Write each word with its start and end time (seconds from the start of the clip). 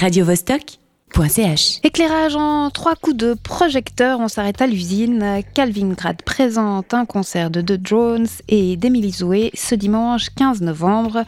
radiovostok.ch. 0.00 1.80
Éclairage 1.84 2.34
en 2.34 2.70
trois 2.70 2.94
coups 2.94 3.16
de 3.16 3.34
projecteur, 3.34 4.18
on 4.18 4.28
s'arrête 4.28 4.62
à 4.62 4.66
l'usine. 4.66 5.42
Calvin 5.54 5.90
Grad 5.90 6.22
présente 6.22 6.94
un 6.94 7.04
concert 7.04 7.50
de 7.50 7.60
The 7.60 7.74
Drones 7.74 8.26
et 8.48 8.78
d'Emily 8.78 9.10
Zoé 9.10 9.50
ce 9.52 9.74
dimanche 9.74 10.30
15 10.30 10.62
novembre. 10.62 11.24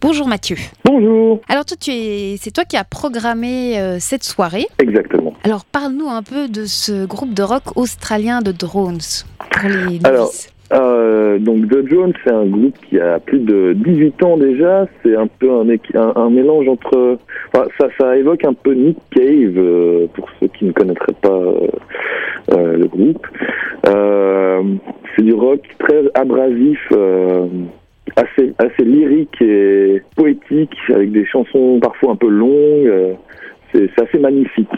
Bonjour 0.00 0.26
Mathieu. 0.26 0.56
Bonjour. 0.84 1.40
Alors 1.48 1.64
toi, 1.64 1.76
tu 1.80 1.92
es, 1.92 2.36
c'est 2.40 2.50
toi 2.50 2.64
qui 2.64 2.76
as 2.76 2.82
programmé 2.82 3.78
euh, 3.78 3.98
cette 4.00 4.24
soirée. 4.24 4.66
Exactement. 4.80 5.34
Alors 5.44 5.64
parle-nous 5.64 6.08
un 6.08 6.24
peu 6.24 6.48
de 6.48 6.66
ce 6.66 7.06
groupe 7.06 7.34
de 7.34 7.44
rock 7.44 7.76
australien 7.76 8.42
de 8.42 8.50
Drones 8.50 8.98
pour 9.38 9.68
les 9.68 10.00
Alors, 10.02 10.24
novices. 10.26 10.48
Euh, 10.72 11.38
donc 11.38 11.68
The 11.68 11.88
Jones, 11.88 12.12
c'est 12.24 12.32
un 12.32 12.44
groupe 12.44 12.74
qui 12.88 13.00
a 13.00 13.18
plus 13.20 13.38
de 13.40 13.72
18 13.74 14.22
ans 14.22 14.36
déjà. 14.36 14.86
C'est 15.02 15.16
un 15.16 15.26
peu 15.26 15.50
un, 15.50 15.64
équi- 15.66 15.96
un, 15.96 16.12
un 16.14 16.28
mélange 16.30 16.68
entre... 16.68 17.18
enfin, 17.54 17.66
ça, 17.80 17.88
ça 17.98 18.16
évoque 18.18 18.44
un 18.44 18.52
peu 18.52 18.72
Nick 18.74 18.98
Cave, 19.10 19.54
euh, 19.56 20.06
pour 20.12 20.28
ceux 20.38 20.48
qui 20.48 20.66
ne 20.66 20.72
connaîtraient 20.72 21.14
pas 21.22 21.40
euh, 22.52 22.76
le 22.76 22.86
groupe. 22.86 23.26
C'est 25.16 25.22
du 25.24 25.32
rock 25.32 25.60
très 25.78 26.02
abrasif, 26.14 26.78
assez, 28.16 28.52
assez 28.58 28.84
lyrique 28.84 29.40
et 29.40 30.02
poétique, 30.16 30.76
avec 30.90 31.10
des 31.12 31.24
chansons 31.26 31.78
parfois 31.80 32.12
un 32.12 32.16
peu 32.16 32.28
longues. 32.28 33.16
c'est 33.72 33.88
assez 34.00 34.18
magnifique. 34.18 34.68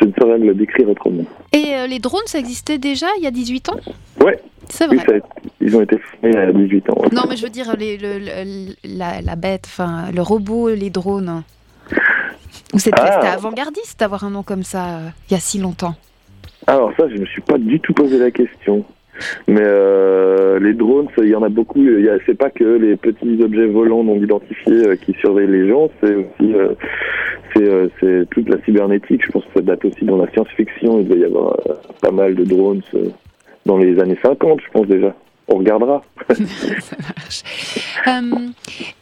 Je 0.00 0.06
ne 0.06 0.12
saurais 0.18 0.38
le 0.38 0.54
décrire 0.54 0.88
autrement. 0.88 1.24
Et 1.52 1.86
les 1.88 1.98
drones, 1.98 2.22
ça 2.26 2.38
existait 2.38 2.78
déjà 2.78 3.06
il 3.18 3.24
y 3.24 3.26
a 3.26 3.30
18 3.30 3.68
ans? 3.70 3.76
Ouais. 4.24 4.38
C'est 4.74 4.86
vrai. 4.86 4.96
Oui, 5.06 5.20
ils 5.60 5.76
ont 5.76 5.82
été 5.82 5.98
formés 5.98 6.34
à 6.36 6.50
18 6.50 6.88
ans. 6.90 7.02
Non, 7.12 7.22
mais 7.28 7.36
je 7.36 7.42
veux 7.42 7.50
dire, 7.50 7.76
les, 7.78 7.98
le- 7.98 8.18
le- 8.18 8.74
la, 8.98 9.20
la 9.20 9.36
bête, 9.36 9.64
enfin, 9.66 10.06
le 10.14 10.22
robot, 10.22 10.70
les 10.70 10.88
drones. 10.88 11.42
Ou 12.72 12.78
c'était 12.78 12.96
Ah. 13.02 13.32
avant-gardiste 13.34 14.00
d'avoir 14.00 14.24
un 14.24 14.30
nom 14.30 14.42
comme 14.42 14.62
ça 14.62 14.84
euh, 14.96 15.08
il 15.28 15.34
y 15.34 15.36
a 15.36 15.40
si 15.40 15.58
longtemps. 15.58 15.94
Alors 16.66 16.90
ça, 16.96 17.06
je 17.08 17.18
me 17.20 17.26
suis 17.26 17.42
pas 17.42 17.58
du 17.58 17.80
tout 17.80 17.92
posé 17.92 18.18
la 18.18 18.30
question. 18.30 18.82
Mais 19.46 19.60
euh, 19.60 20.58
les 20.58 20.72
drones, 20.72 21.08
il 21.18 21.28
y 21.28 21.34
en 21.34 21.42
a 21.42 21.50
beaucoup. 21.50 21.84
C'est 22.24 22.34
pas 22.38 22.48
que 22.48 22.64
les 22.64 22.96
petits 22.96 23.42
objets 23.42 23.66
volants 23.66 24.02
non 24.02 24.16
identifiés 24.16 24.86
euh, 24.88 24.96
qui 24.96 25.12
surveillent 25.20 25.50
les 25.50 25.68
gens, 25.68 25.90
c'est 26.00 26.14
aussi 26.14 26.54
c'est 28.00 28.26
toute 28.30 28.48
la 28.48 28.56
cybernétique. 28.64 29.22
Je 29.26 29.30
pense 29.32 29.44
que 29.44 29.50
ça 29.56 29.60
date 29.60 29.84
aussi 29.84 30.06
dans 30.06 30.16
la 30.16 30.30
science-fiction. 30.32 31.00
Il 31.00 31.08
doit 31.08 31.18
y 31.18 31.24
avoir 31.24 31.54
pas 32.00 32.10
mal 32.10 32.34
de 32.34 32.44
drones 32.44 32.80
dans 33.66 33.76
les 33.76 33.98
années 34.00 34.18
50, 34.22 34.60
je 34.64 34.70
pense 34.72 34.86
déjà. 34.86 35.14
On 35.48 35.56
regardera. 35.56 36.02
Ça 36.30 36.96
marche. 37.00 37.42
Euh, 38.06 38.48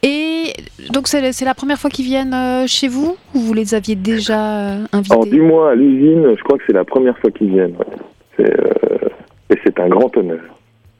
et 0.02 0.52
donc, 0.92 1.06
c'est 1.06 1.44
la 1.44 1.54
première 1.54 1.78
fois 1.78 1.90
qu'ils 1.90 2.06
viennent 2.06 2.34
euh, 2.34 2.66
chez 2.66 2.88
vous 2.88 3.16
Ou 3.34 3.38
vous 3.40 3.54
les 3.54 3.74
aviez 3.74 3.94
déjà 3.94 4.72
euh, 4.72 4.86
Alors 4.92 5.20
invités? 5.22 5.30
Du 5.30 5.42
moins 5.42 5.70
à 5.70 5.74
l'usine, 5.74 6.34
je 6.36 6.42
crois 6.42 6.58
que 6.58 6.64
c'est 6.66 6.72
la 6.72 6.84
première 6.84 7.16
fois 7.18 7.30
qu'ils 7.30 7.50
viennent. 7.50 7.76
ouais. 7.76 8.46
Euh, 8.46 9.08
et 9.50 9.58
c'est 9.64 9.78
un 9.80 9.88
grand 9.88 10.16
honneur. 10.16 10.40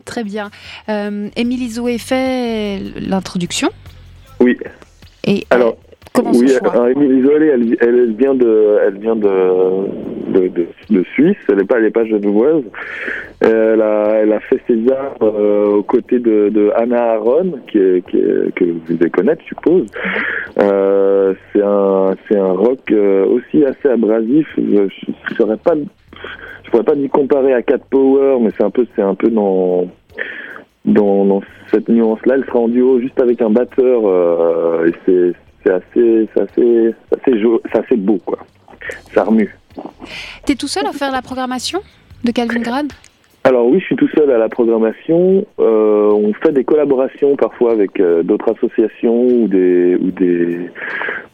Très 0.04 0.24
bien. 0.24 0.50
Euh, 0.88 1.28
Émilie 1.36 1.70
Zoé 1.70 1.98
fait 1.98 2.78
l'introduction. 3.00 3.68
Oui. 4.40 4.58
Et 5.24 5.46
Alors, 5.50 5.76
comment 6.12 6.32
oui, 6.32 6.52
alors, 6.60 6.88
Émilie 6.88 7.22
Zoé, 7.22 7.46
elle, 7.46 7.76
elle 7.80 8.14
vient 8.14 8.34
de, 8.34 8.78
elle 8.86 8.98
vient 8.98 9.16
de, 9.16 9.28
de, 10.30 11.02
Suisse. 11.14 11.36
Elle 11.48 11.56
n'est 11.56 11.64
pas, 11.64 11.78
elle 11.78 11.86
est 11.86 11.90
pas 11.90 12.04
genevoise. 12.04 12.64
Elle 13.40 13.82
a, 13.82 14.40
fait 14.48 14.60
ses 14.66 14.90
arts 14.90 15.16
euh, 15.22 15.76
aux 15.76 15.82
côtés 15.82 16.18
de, 16.18 16.48
de 16.50 16.70
Anna 16.76 17.12
Aaron, 17.14 17.52
est, 17.74 17.78
est- 17.78 18.54
que 18.54 18.64
vous 18.64 18.80
devez 18.94 19.10
connaître, 19.10 19.42
je 19.42 19.48
suppose. 19.48 19.86
Euh, 20.62 21.34
c'est 21.52 21.62
un, 21.62 22.14
un 22.36 22.52
rock 22.52 22.80
euh, 22.90 23.26
aussi 23.26 23.64
assez 23.64 23.88
abrasif. 23.88 24.46
Je, 24.56 24.88
je 24.88 25.12
je 26.70 26.70
pourrais 26.70 26.84
pas 26.84 26.94
m'y 26.94 27.08
comparer 27.08 27.52
à 27.52 27.62
Cat 27.62 27.78
Power, 27.90 28.38
mais 28.40 28.50
c'est 28.56 28.62
un 28.64 28.70
peu, 28.70 28.86
un 28.98 29.14
peu 29.14 29.28
dans, 29.28 29.88
dans, 30.84 31.40
cette 31.70 31.88
nuance-là. 31.88 32.34
Elle 32.36 32.44
sera 32.44 32.60
en 32.60 32.68
duo 32.68 33.00
juste 33.00 33.20
avec 33.20 33.42
un 33.42 33.50
batteur, 33.50 34.02
euh, 34.04 34.88
c'est, 35.04 35.34
assez, 35.70 36.28
assez, 36.36 36.94
assez, 37.12 37.44
assez 37.72 37.96
beau, 37.96 38.18
quoi. 38.24 38.38
Ça 39.12 39.24
remue. 39.24 39.54
T'es 40.46 40.54
tout 40.54 40.68
seul 40.68 40.86
à 40.86 40.92
faire 40.92 41.12
la 41.12 41.22
programmation 41.22 41.80
de 42.24 42.32
Calvin 42.32 42.60
Grad? 42.60 42.92
Alors 43.42 43.66
oui, 43.66 43.80
je 43.80 43.86
suis 43.86 43.96
tout 43.96 44.08
seul 44.14 44.30
à 44.30 44.36
la 44.36 44.50
programmation. 44.50 45.46
Euh, 45.58 46.10
on 46.10 46.32
fait 46.34 46.52
des 46.52 46.64
collaborations 46.64 47.36
parfois 47.36 47.72
avec 47.72 47.98
euh, 47.98 48.22
d'autres 48.22 48.52
associations 48.52 49.22
ou 49.22 49.48
des 49.48 49.96
ou 49.96 50.10
des 50.10 50.70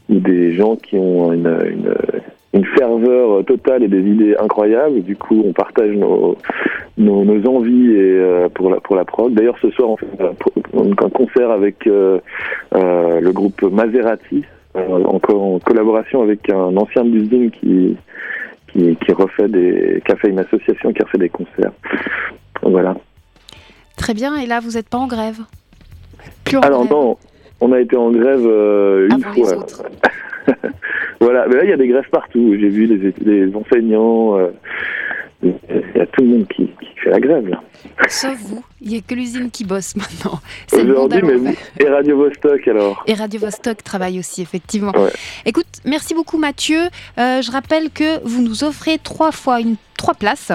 ou 0.08 0.20
des 0.20 0.54
gens 0.54 0.76
qui 0.76 0.96
ont 0.96 1.32
une, 1.32 1.92
une, 2.52 2.64
ferveur 2.76 3.44
totale 3.44 3.82
et 3.82 3.88
des 3.88 4.00
idées 4.00 4.36
incroyables. 4.38 5.02
Du 5.02 5.16
coup, 5.16 5.42
on 5.44 5.52
partage 5.52 5.96
nos 5.96 6.36
nos, 6.96 7.46
envies 7.48 7.90
et 7.90 8.18
euh, 8.18 8.48
pour 8.50 8.70
la 8.70 8.78
pour 8.78 8.94
la 8.94 9.04
prog. 9.04 9.34
D'ailleurs, 9.34 9.58
ce 9.60 9.70
soir, 9.70 9.90
on 9.90 9.96
fait 9.96 10.06
un, 10.20 11.08
concert 11.10 11.50
avec 11.50 11.86
le 11.86 13.30
groupe 13.32 13.62
Maserati, 13.62 14.44
euh, 14.76 15.04
encore 15.04 15.42
en 15.42 15.58
collaboration 15.58 16.22
avec 16.22 16.50
un 16.50 16.76
ancien 16.76 17.04
de 17.04 17.10
l'usine 17.10 17.50
qui 17.50 17.96
qui, 18.68 18.96
qui 18.96 19.12
refait 19.12 19.48
des, 19.48 20.02
qui 20.04 20.12
a 20.12 20.16
fait 20.16 20.28
une 20.28 20.38
association 20.38 20.92
qui 20.92 21.02
a 21.02 21.06
fait 21.06 21.18
des 21.18 21.28
concerts. 21.28 21.72
Voilà. 22.62 22.96
Très 23.96 24.12
bien. 24.12 24.36
Et 24.36 24.46
là, 24.46 24.60
vous 24.60 24.72
n'êtes 24.72 24.88
pas 24.88 24.98
en 24.98 25.06
grève? 25.06 25.40
Plus 26.44 26.58
en 26.58 26.60
Alors 26.60 26.80
grève 26.80 26.92
non, 26.92 27.16
on 27.60 27.72
a 27.72 27.80
été 27.80 27.96
en 27.96 28.10
grève 28.10 28.44
euh, 28.44 29.06
une 29.06 29.24
Avant 29.24 29.32
les 29.32 29.44
fois. 29.44 29.66
voilà, 31.20 31.46
mais 31.48 31.56
là 31.56 31.64
il 31.64 31.70
y 31.70 31.72
a 31.72 31.76
des 31.76 31.88
grèves 31.88 32.08
partout. 32.10 32.54
J'ai 32.58 32.68
vu 32.68 32.86
les, 32.86 33.14
les 33.24 33.56
enseignants, 33.56 34.38
euh, 34.38 34.48
il 35.42 35.52
y 35.94 36.00
a 36.00 36.06
tout 36.06 36.22
le 36.22 36.28
monde 36.28 36.46
qui, 36.48 36.66
qui 36.66 36.88
fait 37.06 37.10
la 37.12 37.20
grève 37.20 37.48
là. 37.48 37.62
Sauf 38.08 38.36
vous. 38.40 38.64
Il 38.80 38.90
n'y 38.90 38.98
a 38.98 39.00
que 39.00 39.14
l'usine 39.14 39.50
qui 39.50 39.64
bosse 39.64 39.96
maintenant. 39.96 40.40
C'est 40.66 40.82
le 40.82 40.94
monde 40.94 41.12
à 41.12 41.16
Aujourd'hui, 41.16 41.40
mais 41.78 41.84
et 41.84 41.88
Radio 41.88 42.16
Vostok 42.16 42.68
alors. 42.68 43.02
Et 43.06 43.14
Radio 43.14 43.40
Vostok 43.40 43.82
travaille 43.82 44.18
aussi, 44.18 44.42
effectivement. 44.42 44.92
Ouais. 44.92 45.12
Écoute, 45.44 45.66
merci 45.84 46.14
beaucoup 46.14 46.38
Mathieu. 46.38 46.80
Euh, 47.18 47.42
je 47.42 47.50
rappelle 47.50 47.90
que 47.90 48.22
vous 48.24 48.42
nous 48.42 48.64
offrez 48.64 48.98
trois 48.98 49.32
fois 49.32 49.60
une 49.60 49.76
trois 49.96 50.14
places 50.14 50.52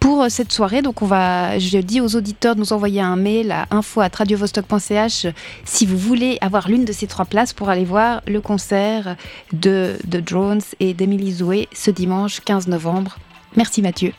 pour 0.00 0.22
euh, 0.22 0.28
cette 0.28 0.50
soirée. 0.50 0.82
Donc 0.82 1.02
on 1.02 1.06
va, 1.06 1.58
je 1.58 1.78
dis 1.78 2.00
aux 2.00 2.16
auditeurs 2.16 2.54
de 2.56 2.60
nous 2.60 2.72
envoyer 2.72 3.00
un 3.00 3.16
mail 3.16 3.52
à 3.52 3.66
info@radiovostok.ch 3.70 5.26
si 5.64 5.86
vous 5.86 5.96
voulez 5.96 6.38
avoir 6.40 6.68
l'une 6.68 6.84
de 6.84 6.92
ces 6.92 7.06
trois 7.06 7.26
places 7.26 7.52
pour 7.52 7.68
aller 7.68 7.84
voir 7.84 8.22
le 8.26 8.40
concert 8.40 9.16
de, 9.52 9.96
de 10.04 10.20
Drones 10.20 10.62
et 10.80 10.94
d'Emily 10.94 11.32
Zoé 11.32 11.68
ce 11.72 11.90
dimanche 11.90 12.40
15 12.40 12.66
novembre. 12.66 13.18
Merci 13.56 13.82
Mathieu. 13.82 14.12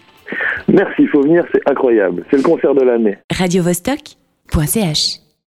Merci, 0.74 1.04
il 1.04 1.08
faut 1.10 1.22
venir, 1.22 1.46
c'est 1.54 1.62
incroyable. 1.70 2.26
C'est 2.30 2.38
le 2.38 2.44
concert 2.44 2.74
de 2.74 2.84
l'année. 2.84 3.18
radiovostok.ch 3.32 5.23